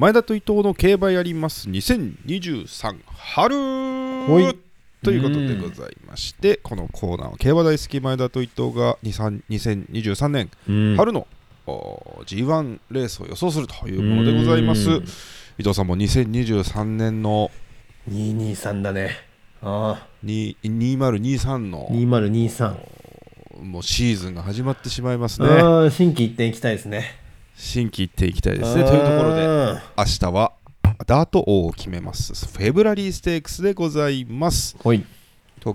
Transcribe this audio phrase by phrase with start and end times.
[0.00, 1.68] 前田と伊藤の競馬やります。
[1.68, 3.54] 2023春。
[5.04, 10.96] ということでございまして、このコーナーは競馬大好き前田と伊藤が23 2023年うん。
[10.96, 11.26] 春の、
[11.66, 14.88] お G1 レースを予想するというものでございます。
[14.88, 15.04] うん。
[15.58, 17.50] 伊藤さんも2023年の
[18.10, 19.10] 223だね。
[19.60, 22.76] あに2023あの2023
[23.64, 25.48] もうシーズンが始まってしまいますね。
[25.48, 27.20] ああ新規一点いきたいですね
[27.60, 28.84] 新規行っていきたいですね。
[28.84, 30.52] というところでで明日は
[31.06, 32.32] ダート王を決めます。
[32.46, 34.76] フェブラリーステークスでございます。
[34.82, 35.04] 東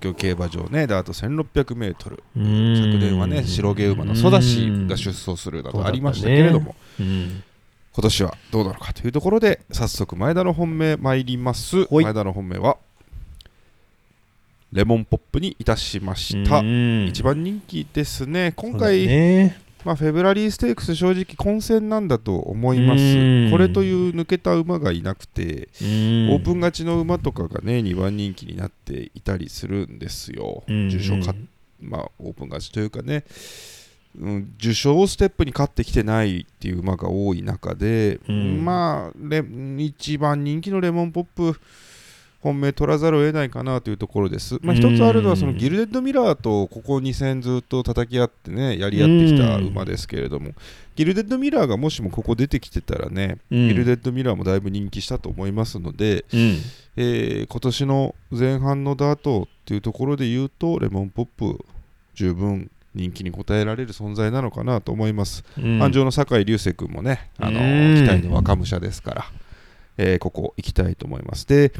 [0.00, 7.42] 京競馬場ねダート 1600m 昨昨年はね白毛馬のソダシが出走するなどありましたけれども、うん。
[7.92, 11.86] 今年はどうなのかというところで早速前田の本命参ります。
[11.90, 12.78] 前田の本命は
[14.72, 17.06] レモンポップにいたしました、うん。
[17.08, 18.52] 一番人気ですね。
[18.56, 23.02] 今回、ねまあ、フェブラリーステークス正直混戦なんだと思います。
[23.02, 23.50] うん。
[23.50, 25.84] これという抜けた馬がいなくてオ
[26.36, 31.38] オープン勝ちの馬とかがね2番人気になっていたりするんですよ、重賞勝っ
[31.84, 33.24] まあ、オープン勝ちというかね、
[34.18, 38.64] うん、受賞ステップに勝ってきてないっていう馬が多い中で、うん。
[38.64, 39.44] まあレ
[39.78, 41.60] 一番人気のレモンポップ
[42.44, 44.58] 本命取らざるを得ないかなというところです。
[44.60, 50.52] まあ、うん一つあるのはそのギルデッドミラーとここ2戦ずっと叩き合ってねやり合ってきた馬ですけれども、
[50.94, 56.58] ギルデッドミラーがもしもここ出てきてたらね、うんギルデッドミラーもだいぶ人気したと思いますので、うん
[56.96, 61.64] えー今年の前半のダートっていうところで言うとレモンポップ
[62.14, 65.44] 十分人気に応えられる存在なのかなと思います。
[65.58, 69.24] うん安城の酒井流星君もね、あのうん期待の若武者ですから、
[69.96, 71.46] えーここ行きたいと思います。
[71.48, 71.72] で、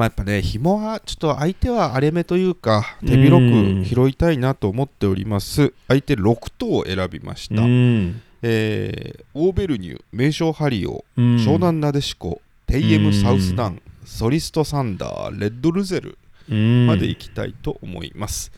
[0.00, 3.44] まあ、やっぱね、紐はちょっと相手は荒れ目というか、手広
[3.82, 5.74] く拾いたいなと思っております。
[5.88, 7.60] 相手6頭を選びました。
[7.60, 16.16] うんえーオーベルニュ、名称ハリオ、うん湘南なでしこ、テイエムサウスダン、ソリストサンダー、レッドルゼル
[16.50, 18.50] うんまで行きたいと思います。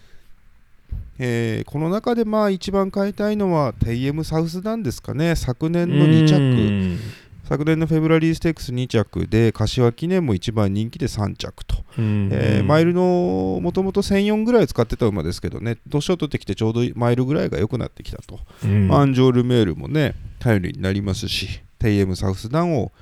[1.19, 5.35] えーこの中でまあ一番買いたいのはテイエムサウスダンですかね。
[5.35, 6.99] 昨年の2着、うん
[7.45, 11.77] 昨年のフェブラリーステークス2着で、柏記念も一番人気で3着と。
[11.99, 18.39] うんえーマイルのもともと1004ぐらい使ってた馬ですけどね、年を取ってきてちょうどマイルぐらいが良くなってきたと。
[18.65, 22.93] うんアンジョールメールもね、頼りになりますし、テイエムサウスダンを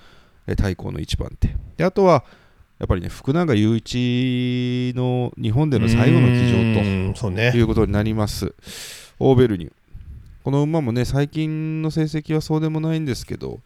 [0.46, 1.54] えー対抗の一番手。
[1.76, 2.24] で、あとは、
[2.78, 8.54] やっぱりね、福永雄一の日本での最後の騎乗とねいうことになります。
[9.18, 9.72] オーベルニュ。
[10.42, 13.60] この馬もね、最近の成績はそうでもないんですけど、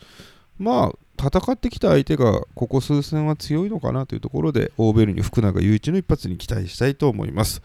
[0.58, 7.62] まあ、戦ってきた相手がここ数戦は強いのかなというところで、オーベルニュ、福永雄一の一発に期待したいと思います。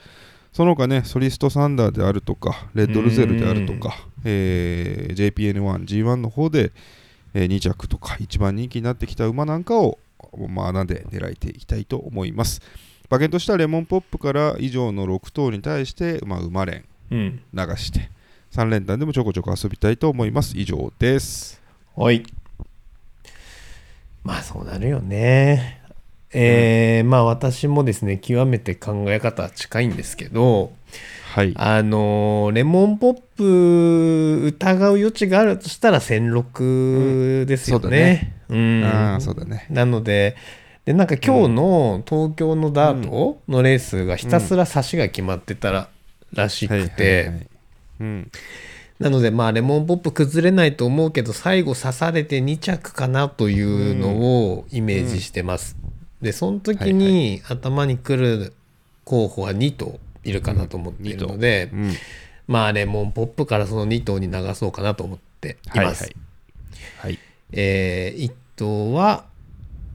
[0.54, 6.72] その他ね、ソリストサンダーであるとか、レッドルゼルであるとか、えー JPN1、G1 の方で、
[7.34, 10.00] え2着とか一番人気になってきた馬なんかを、
[10.48, 12.62] まあ、穴で狙えていきたいと思います。
[13.10, 18.10] 馬券としてはレモンポップから以上の6頭に対して、まあ、馬連うん流して、
[18.52, 20.58] 3連単でもちょこちょこ遊びたいと思います。
[20.58, 21.62] 以上です。
[21.96, 22.24] はい
[24.30, 25.82] まあそうなるよね。
[26.32, 30.72] えーまあ私もですね極めて考え方は近いんですけど
[31.34, 31.54] はい。
[31.58, 38.36] あのーレモンポップ疑う余地があるとしたら1006ですよね。
[38.50, 39.18] うん。
[39.20, 39.66] そうだね。
[39.72, 40.36] なので
[40.86, 45.90] でなんか今日の東京のダートのレースがひたすら差しが決まってたら
[46.34, 47.48] らしくて。
[49.00, 54.10] なのでまあレモンポップ崩れないと思うけど最後刺されて2着かなというの
[54.52, 55.78] をイメージしてます。
[56.22, 58.54] でその時に頭に来る
[59.06, 61.94] 候補は2頭いるかなと思っているので、うん。
[62.48, 66.04] まあレモンポップからその2頭に流そうかなと思っています。
[66.04, 66.16] はい
[66.98, 67.12] はい。
[67.14, 67.20] はい。
[67.54, 69.26] えー、1頭は、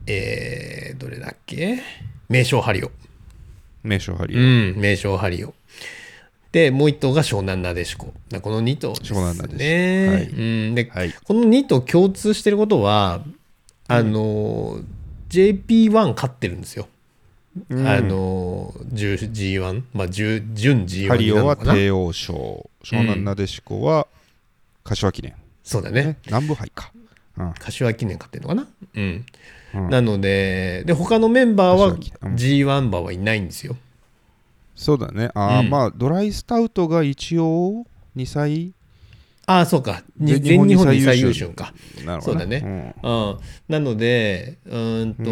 [0.07, 1.79] えー、どれだっけ？
[2.27, 2.91] 名称ハリオ。
[3.83, 4.75] 名称ハリうー。
[4.75, 5.53] ん、名称ハリオ。
[6.55, 8.13] で、もう1頭が湘南なでしこ。
[8.29, 9.19] だこの2頭ですね。
[9.19, 11.11] 湘南なでしこはいうん、で、はい。
[11.11, 13.19] この2頭共通してることは、
[13.89, 14.79] あの、
[15.27, 16.87] JP1 勝ってるんですよ。
[17.69, 22.69] うんあの、10 G1、まあ、10準 G1 ハリオは帝王賞。
[22.85, 24.07] 湘南なでしこは
[24.85, 25.33] 柏記念。
[25.61, 26.17] そうだねね。。
[26.27, 26.93] 南部杯か。
[27.37, 27.53] うん。
[27.59, 29.25] 柏記念勝ってるのかなうん。
[29.73, 33.75] うんなので、で、他のメンバーは柏記念うん G1 馬はいないんですよ。
[34.75, 35.31] そうだね。
[35.33, 35.69] ああ、うん。
[35.69, 37.85] まあ、ドライスタウトが一応
[38.15, 38.73] 2歳
[39.47, 40.03] ああ、そうか。
[40.17, 41.49] に全全日本2歳優日本二歳優秀。
[41.49, 41.73] か。
[42.03, 42.95] なのかなそうだね。
[43.03, 43.37] うん。
[43.67, 45.23] なので、うーんと、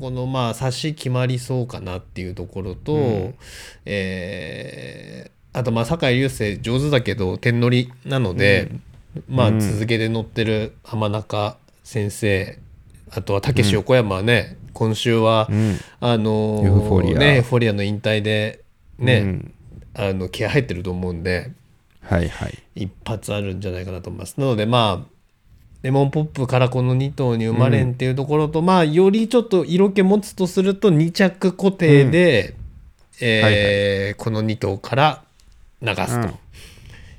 [0.00, 3.34] このまあ、差し決まりそうかなっていうところと、うん。
[3.86, 8.70] えーあとまあ、酒井流星上手だけど、点乗りなので、
[9.28, 9.60] まあうん。
[9.60, 12.56] 続けて乗ってる浜中先生
[13.10, 15.76] あとはたけし横山はね、今週は、うん。
[16.00, 17.18] あのーエフフォリア。
[17.18, 18.64] ねエフフォリアの引退で
[18.98, 19.54] ね、うん。
[19.92, 21.50] あの気合入ってると思うんで
[22.00, 22.58] はいはい。
[22.74, 24.40] 一発あるんじゃないかなと思います。
[24.40, 25.08] なのでまあ
[25.82, 32.54] レモンポップからこの2頭に生まれんっていうところと、まあよりちょっと色気持つとすると2着固定で、
[33.20, 35.22] えーこの2頭から
[35.82, 36.38] 流すと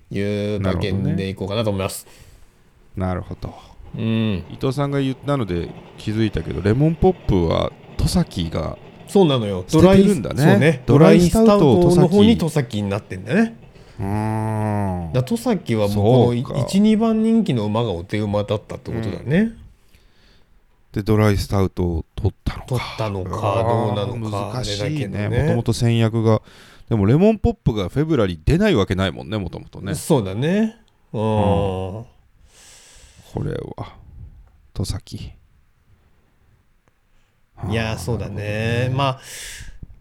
[0.10, 2.08] いう馬券でいこうかなと思います。
[2.98, 3.54] なるほど
[3.96, 8.78] うん、伊藤さんが言ったので気づいたけどレモンポップは戸崎が
[9.08, 9.66] そうなのよ。
[9.68, 10.84] 捨ててるんだね。
[10.86, 13.58] ドドライライスタウトの方に戸戸崎になってんだよね。
[14.00, 19.52] うーんだ戸崎はもうこのそうか1、2番人気の馬がお手馬だったってことだね。
[20.94, 26.42] でドライスタウトを取ったのか取ったのかどうなのか難しいねねもともと戦略が
[26.90, 30.78] でもレモンポップがフェブラリー出ないわけないもんねもともとねそうだね。
[31.14, 32.06] うん。
[33.34, 33.96] これは。
[34.74, 35.32] 戸崎。
[37.70, 38.92] いやそうだね。
[38.94, 39.20] まあ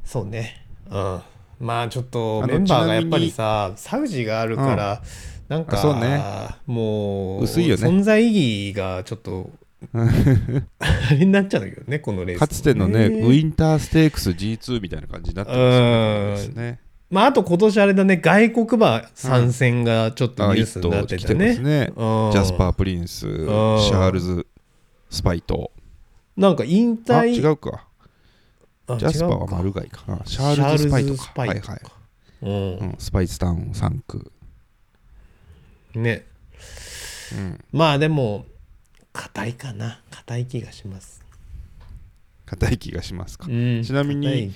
[0.05, 0.67] そうね。
[0.91, 1.21] うん。
[1.61, 5.03] まあちょっとメンバーがやっぱりさサウジがあるから、
[5.49, 6.23] なんかあそうね。
[6.67, 7.82] もう薄いよね。
[7.87, 9.50] 存在意義がちょっと
[9.93, 10.09] あ
[11.12, 12.41] れになっちゃうんだけどねこのレース。
[12.41, 21.48] かつてのねウィンターステークス G2 みたいな感じになってますよねまああと今年あれだね外国馬参戦がちょっとあニュースになってたね。
[21.48, 21.56] うん。
[21.56, 24.46] ジャスパー・プリンスシャールズ・
[25.10, 25.72] スパイト
[26.36, 27.84] なんか引あ退違うか。
[28.86, 30.04] あジャスパーはマルガイか。
[30.06, 31.32] なシャールズ・スパイトか。
[31.36, 31.60] はいはい。
[32.42, 32.50] うん。
[32.50, 32.94] うん。
[32.98, 34.32] スパイスタウン3区。
[35.96, 36.24] ね。
[37.32, 37.64] うん。
[37.72, 38.46] まあでも
[39.12, 40.00] 硬いかな。
[40.10, 41.22] 硬い気がします
[42.50, 43.47] 硬い気がしますか。
[43.49, 43.82] うん。
[43.85, 44.50] ちなみに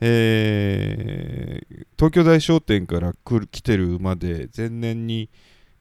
[0.00, 5.30] えー東京大商店から来る来てる馬で前年に、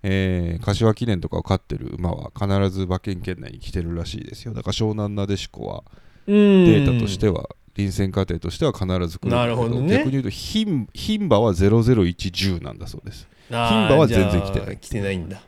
[0.01, 4.53] えー柏記念とかを勝ってる馬は必ず馬券圏内に来てるらしいですよ。
[4.53, 5.83] だから湘南なでしこは
[6.25, 9.97] デデータとしては臨戦過程としては必ず来るなるほどね。
[9.97, 13.27] 逆に言うと牝牝馬は00110なんだそうです。
[13.49, 14.77] 牝牝馬は全然来てない。
[14.77, 15.41] 来てないんだ。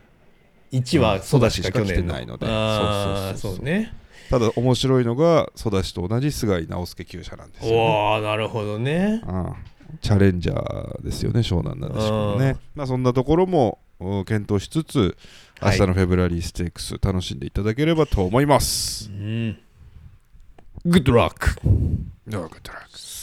[0.72, 2.46] 1はソダシか来てないので。
[2.46, 3.56] そうそうそう。
[3.56, 3.94] そうね
[4.30, 9.20] ただ面白いのがソダシと同じ菅井直輔厩舎なんですよ、ね、おおなるほどね。
[9.26, 9.56] ああ
[10.00, 12.38] チャレンジャーですよね湘南なでしこのうん。
[12.38, 15.16] ねまあそんなところもお検討しつつ
[15.60, 15.78] 明はい。
[15.78, 19.58] 日のフェブラリーステークス楽しんでいただければと思います、うん。
[20.86, 21.60] Good luck
[22.26, 23.19] ではグッドラック